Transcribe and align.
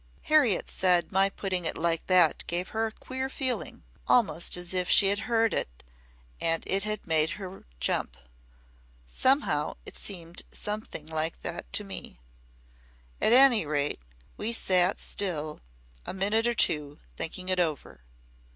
Harriet 0.23 0.67
said 0.67 1.11
my 1.11 1.29
putting 1.29 1.63
it 1.63 1.77
like 1.77 2.07
that 2.07 2.43
gave 2.47 2.69
her 2.69 2.87
a 2.87 2.91
queer 2.91 3.29
feeling 3.29 3.83
almost 4.07 4.57
as 4.57 4.73
if 4.73 4.89
she 4.89 5.09
had 5.09 5.19
heard 5.29 5.53
it 5.53 5.83
and 6.41 6.63
it 6.65 6.83
had 6.85 7.05
made 7.05 7.29
her 7.37 7.65
jump. 7.79 8.17
Somehow 9.05 9.75
it 9.85 9.95
seemed 9.95 10.41
something 10.51 11.05
like 11.05 11.35
it 11.43 11.71
to 11.73 11.83
me. 11.83 12.19
At 13.21 13.31
any 13.31 13.63
rate 13.63 14.01
we 14.37 14.53
sat 14.53 14.99
still 14.99 15.61
a 16.03 16.15
minute 16.15 16.47
or 16.47 16.55
two, 16.55 16.97
thinking 17.15 17.47
it 17.49 17.59
over. 17.59 18.01